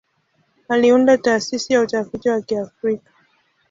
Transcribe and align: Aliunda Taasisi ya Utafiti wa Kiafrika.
Aliunda 0.69 1.17
Taasisi 1.17 1.73
ya 1.73 1.81
Utafiti 1.81 2.29
wa 2.29 2.41
Kiafrika. 2.41 3.11